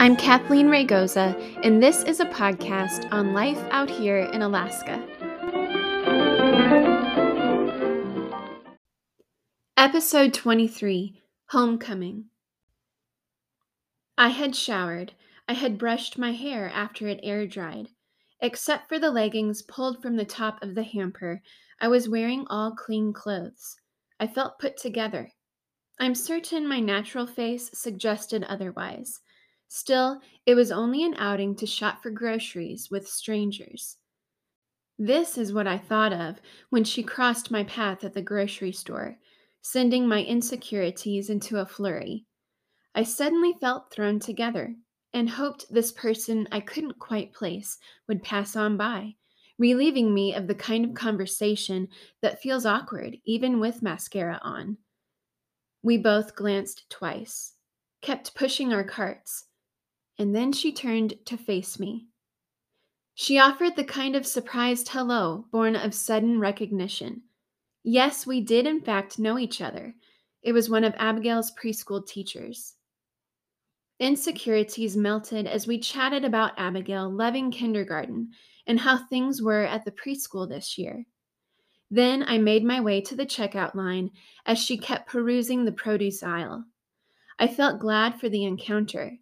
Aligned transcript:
I'm 0.00 0.14
Kathleen 0.14 0.68
Raygoza, 0.68 1.34
and 1.64 1.82
this 1.82 2.04
is 2.04 2.20
a 2.20 2.26
podcast 2.26 3.12
on 3.12 3.34
life 3.34 3.58
out 3.72 3.90
here 3.90 4.18
in 4.18 4.42
Alaska. 4.42 5.02
Episode 9.76 10.32
23 10.32 11.20
Homecoming. 11.46 12.26
I 14.16 14.28
had 14.28 14.54
showered. 14.54 15.14
I 15.48 15.54
had 15.54 15.78
brushed 15.78 16.16
my 16.16 16.30
hair 16.30 16.70
after 16.72 17.08
it 17.08 17.18
air 17.24 17.48
dried. 17.48 17.88
Except 18.40 18.88
for 18.88 19.00
the 19.00 19.10
leggings 19.10 19.62
pulled 19.62 20.00
from 20.00 20.14
the 20.14 20.24
top 20.24 20.62
of 20.62 20.76
the 20.76 20.84
hamper, 20.84 21.42
I 21.80 21.88
was 21.88 22.08
wearing 22.08 22.46
all 22.48 22.70
clean 22.70 23.12
clothes. 23.12 23.74
I 24.20 24.28
felt 24.28 24.60
put 24.60 24.76
together. 24.76 25.32
I'm 25.98 26.14
certain 26.14 26.68
my 26.68 26.78
natural 26.78 27.26
face 27.26 27.68
suggested 27.74 28.44
otherwise. 28.44 29.22
Still, 29.68 30.20
it 30.46 30.54
was 30.54 30.72
only 30.72 31.04
an 31.04 31.14
outing 31.14 31.54
to 31.56 31.66
shop 31.66 32.02
for 32.02 32.10
groceries 32.10 32.90
with 32.90 33.06
strangers. 33.06 33.98
This 34.98 35.38
is 35.38 35.52
what 35.52 35.66
I 35.66 35.78
thought 35.78 36.12
of 36.12 36.40
when 36.70 36.84
she 36.84 37.02
crossed 37.02 37.50
my 37.50 37.64
path 37.64 38.02
at 38.02 38.14
the 38.14 38.22
grocery 38.22 38.72
store, 38.72 39.18
sending 39.62 40.08
my 40.08 40.24
insecurities 40.24 41.30
into 41.30 41.58
a 41.58 41.66
flurry. 41.66 42.26
I 42.94 43.02
suddenly 43.02 43.52
felt 43.52 43.92
thrown 43.92 44.20
together 44.20 44.76
and 45.12 45.30
hoped 45.30 45.72
this 45.72 45.92
person 45.92 46.48
I 46.50 46.60
couldn't 46.60 46.98
quite 46.98 47.32
place 47.34 47.78
would 48.06 48.22
pass 48.22 48.56
on 48.56 48.76
by, 48.76 49.16
relieving 49.58 50.14
me 50.14 50.34
of 50.34 50.46
the 50.46 50.54
kind 50.54 50.84
of 50.84 50.94
conversation 50.94 51.88
that 52.22 52.40
feels 52.40 52.66
awkward 52.66 53.18
even 53.24 53.60
with 53.60 53.82
mascara 53.82 54.40
on. 54.42 54.78
We 55.82 55.98
both 55.98 56.36
glanced 56.36 56.88
twice, 56.88 57.54
kept 58.00 58.34
pushing 58.34 58.72
our 58.72 58.84
carts, 58.84 59.47
and 60.18 60.34
then 60.34 60.52
she 60.52 60.72
turned 60.72 61.14
to 61.26 61.36
face 61.36 61.78
me. 61.78 62.06
She 63.14 63.38
offered 63.38 63.76
the 63.76 63.84
kind 63.84 64.14
of 64.14 64.26
surprised 64.26 64.88
hello 64.88 65.46
born 65.50 65.76
of 65.76 65.94
sudden 65.94 66.38
recognition. 66.38 67.22
Yes, 67.82 68.26
we 68.26 68.40
did 68.40 68.66
in 68.66 68.80
fact 68.80 69.18
know 69.18 69.38
each 69.38 69.60
other. 69.60 69.94
It 70.42 70.52
was 70.52 70.70
one 70.70 70.84
of 70.84 70.94
Abigail's 70.98 71.52
preschool 71.52 72.06
teachers. 72.06 72.74
Insecurities 73.98 74.96
melted 74.96 75.46
as 75.46 75.66
we 75.66 75.80
chatted 75.80 76.24
about 76.24 76.58
Abigail 76.58 77.10
loving 77.10 77.50
kindergarten 77.50 78.30
and 78.66 78.78
how 78.78 78.98
things 79.06 79.42
were 79.42 79.64
at 79.64 79.84
the 79.84 79.90
preschool 79.90 80.48
this 80.48 80.78
year. 80.78 81.04
Then 81.90 82.22
I 82.22 82.38
made 82.38 82.64
my 82.64 82.80
way 82.80 83.00
to 83.00 83.16
the 83.16 83.26
checkout 83.26 83.74
line 83.74 84.10
as 84.46 84.58
she 84.58 84.76
kept 84.76 85.08
perusing 85.08 85.64
the 85.64 85.72
produce 85.72 86.22
aisle. 86.22 86.64
I 87.38 87.48
felt 87.48 87.80
glad 87.80 88.20
for 88.20 88.28
the 88.28 88.44
encounter. 88.44 89.18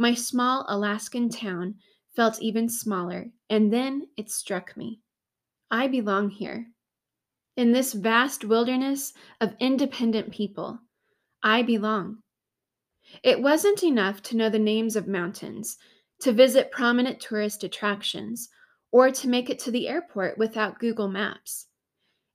My 0.00 0.14
small 0.14 0.64
Alaskan 0.66 1.28
town 1.28 1.74
felt 2.16 2.40
even 2.40 2.70
smaller, 2.70 3.26
and 3.50 3.70
then 3.70 4.06
it 4.16 4.30
struck 4.30 4.74
me. 4.74 5.02
I 5.70 5.88
belong 5.88 6.30
here. 6.30 6.68
In 7.54 7.72
this 7.72 7.92
vast 7.92 8.42
wilderness 8.42 9.12
of 9.42 9.54
independent 9.60 10.32
people, 10.32 10.78
I 11.42 11.60
belong. 11.60 12.22
It 13.22 13.42
wasn't 13.42 13.82
enough 13.82 14.22
to 14.22 14.38
know 14.38 14.48
the 14.48 14.58
names 14.58 14.96
of 14.96 15.06
mountains, 15.06 15.76
to 16.22 16.32
visit 16.32 16.70
prominent 16.70 17.20
tourist 17.20 17.62
attractions, 17.62 18.48
or 18.90 19.10
to 19.10 19.28
make 19.28 19.50
it 19.50 19.58
to 19.58 19.70
the 19.70 19.86
airport 19.86 20.38
without 20.38 20.78
Google 20.78 21.08
Maps. 21.08 21.66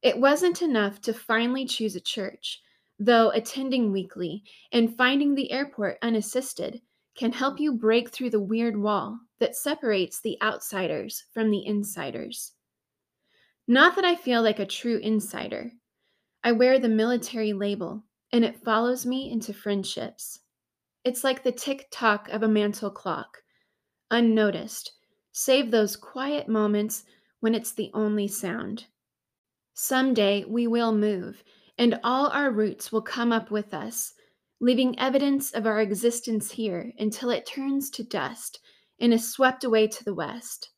It 0.04 0.20
wasn't 0.20 0.62
enough 0.62 1.02
to 1.02 1.16
finally 1.16 1.66
choose 1.66 1.96
a 1.96 2.00
church, 2.00 2.62
though 3.00 3.32
attending 3.32 3.92
weekly 3.92 4.44
and 4.72 4.96
finding 4.96 5.34
the 5.34 5.52
airport 5.52 5.98
unassisted 6.04 6.82
can 7.16 7.32
help 7.32 7.60
you 7.60 7.74
break 7.74 8.10
through 8.10 8.30
the 8.30 8.40
weird 8.40 8.78
wall 8.78 9.20
that 9.40 9.56
separates 9.56 10.20
the 10.20 10.38
outsiders 10.42 11.26
from 11.34 11.50
the 11.50 11.66
insiders. 11.66 12.54
Not 13.68 13.96
that 13.96 14.06
I 14.06 14.16
feel 14.16 14.42
like 14.42 14.60
a 14.60 14.66
true 14.66 14.98
insider. 14.98 15.72
I 16.44 16.52
wear 16.52 16.78
the 16.78 16.90
military 16.90 17.54
label, 17.54 18.04
and 18.32 18.46
it 18.46 18.64
follows 18.64 19.06
me 19.06 19.32
into 19.32 19.54
friendships. 19.54 20.42
It's 21.04 21.24
like 21.24 21.44
the 21.44 21.52
tick 21.52 21.88
tock 21.92 22.30
of 22.30 22.44
a 22.44 22.48
mantle 22.48 22.92
clock, 22.92 23.44
unnoticed, 24.12 24.92
save 25.32 25.72
those 25.72 25.96
quiet 25.96 26.48
moments 26.48 27.04
when 27.40 27.56
it's 27.56 27.74
the 27.74 27.92
only 27.94 28.28
sound. 28.28 28.86
Someday 29.74 30.46
we 30.48 30.68
will 30.68 30.92
move, 30.92 31.44
and 31.78 32.00
all 32.04 32.28
our 32.28 32.52
roots 32.52 32.92
will 32.92 33.02
come 33.02 33.32
up 33.32 33.52
with 33.52 33.74
us, 33.74 34.14
leaving 34.60 34.98
evidence 35.00 35.52
of 35.52 35.66
our 35.66 35.82
existence 35.82 36.52
here 36.52 36.94
until 36.98 37.30
it 37.30 37.46
turns 37.46 37.90
to 37.90 38.04
dust 38.04 38.60
and 39.00 39.14
is 39.14 39.32
swept 39.32 39.64
away 39.64 39.88
to 39.88 40.04
the 40.04 40.14
west. 40.14 40.70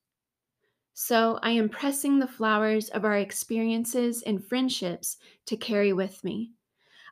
So 0.94 1.40
I 1.44 1.52
am 1.52 1.70
pressing 1.70 2.18
the 2.18 2.28
flowers 2.28 2.90
of 2.90 3.06
our 3.06 3.18
experiences 3.18 4.24
and 4.24 4.44
friendships 4.44 5.18
to 5.46 5.56
carry 5.56 5.94
with 5.94 6.24
me. 6.24 6.54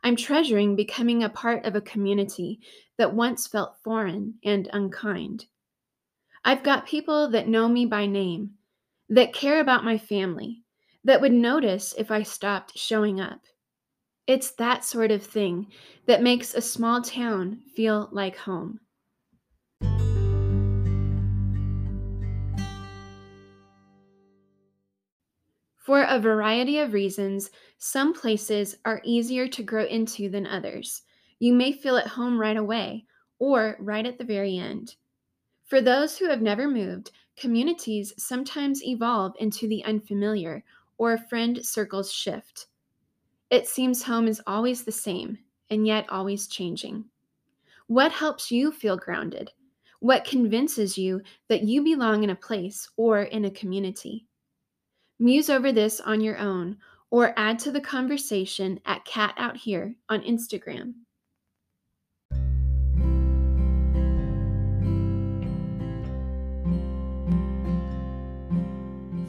I'm 0.03 0.15
treasuring 0.15 0.75
becoming 0.75 1.23
a 1.23 1.29
part 1.29 1.65
of 1.65 1.75
a 1.75 1.81
community 1.81 2.59
that 2.97 3.13
once 3.13 3.47
felt 3.47 3.77
foreign 3.83 4.35
and 4.43 4.69
unkind. 4.73 5.45
I've 6.43 6.63
got 6.63 6.87
people 6.87 7.29
that 7.29 7.47
know 7.47 7.67
me 7.67 7.85
by 7.85 8.05
name, 8.05 8.51
that 9.09 9.33
care 9.33 9.59
about 9.59 9.83
my 9.83 9.97
family, 9.97 10.63
that 11.03 11.21
would 11.21 11.31
notice 11.31 11.93
if 11.97 12.09
I 12.09 12.23
stopped 12.23 12.77
showing 12.77 13.21
up. 13.21 13.41
It's 14.27 14.51
that 14.53 14.83
sort 14.83 15.11
of 15.11 15.21
thing 15.21 15.67
that 16.07 16.23
makes 16.23 16.55
a 16.55 16.61
small 16.61 16.99
town 16.99 17.61
feel 17.75 18.09
like 18.11 18.35
home. 18.35 18.79
For 25.75 26.01
a 26.01 26.17
variety 26.17 26.79
of 26.79 26.93
reasons, 26.93 27.51
some 27.77 28.13
places 28.13 28.75
are 28.83 28.99
easier 29.03 29.47
to 29.49 29.61
grow 29.61 29.85
into 29.85 30.27
than 30.27 30.47
others. 30.47 31.03
You 31.37 31.53
may 31.53 31.71
feel 31.71 31.95
at 31.95 32.07
home 32.07 32.39
right 32.39 32.57
away 32.57 33.05
or 33.37 33.77
right 33.79 34.07
at 34.07 34.17
the 34.17 34.23
very 34.23 34.57
end. 34.57 34.95
For 35.65 35.81
those 35.81 36.17
who 36.17 36.27
have 36.29 36.41
never 36.41 36.67
moved, 36.67 37.11
communities 37.37 38.11
sometimes 38.17 38.83
evolve 38.83 39.35
into 39.39 39.67
the 39.67 39.83
unfamiliar 39.85 40.63
or 40.97 41.19
friend 41.19 41.63
circles 41.63 42.11
shift. 42.11 42.65
It 43.51 43.67
seems 43.67 44.01
home 44.01 44.27
is 44.27 44.41
always 44.47 44.83
the 44.83 44.91
same 44.91 45.37
and 45.69 45.85
yet 45.85 46.09
always 46.09 46.47
changing. 46.47 47.05
What 47.87 48.11
helps 48.11 48.51
you 48.51 48.71
feel 48.71 48.97
grounded? 48.97 49.51
What 49.99 50.25
convinces 50.25 50.97
you 50.97 51.21
that 51.47 51.63
you 51.63 51.83
belong 51.83 52.23
in 52.23 52.31
a 52.31 52.35
place 52.35 52.89
or 52.97 53.21
in 53.21 53.45
a 53.45 53.51
community? 53.51 54.25
Muse 55.19 55.49
over 55.49 55.71
this 55.71 56.01
on 56.01 56.21
your 56.21 56.37
own 56.37 56.77
or 57.11 57.33
add 57.37 57.59
to 57.59 57.71
the 57.71 57.79
conversation 57.79 58.79
at 58.85 59.05
Kat 59.05 59.35
Out 59.37 59.55
Here 59.55 59.95
on 60.09 60.21
Instagram. 60.21 60.93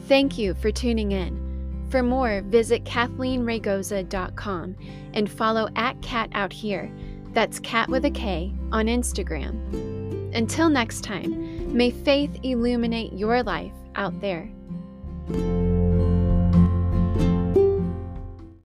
Thank 0.07 0.37
you 0.37 0.53
for 0.55 0.71
tuning 0.71 1.11
in. 1.11 1.46
For 1.89 2.03
more, 2.03 2.41
visit 2.41 2.83
KathleenRaygoza.com 2.83 4.75
and 5.13 5.31
follow 5.31 5.69
at 5.75 6.01
Kat 6.01 6.29
Out 6.33 6.51
Here. 6.51 6.91
That's 7.33 7.59
Cat 7.59 7.89
with 7.89 8.05
a 8.05 8.11
K 8.11 8.53
on 8.71 8.87
Instagram. 8.87 10.33
Until 10.35 10.69
next 10.69 11.03
time, 11.03 11.75
may 11.75 11.91
faith 11.91 12.39
illuminate 12.43 13.13
your 13.13 13.43
life 13.43 13.73
out 13.95 14.19
there. 14.21 14.49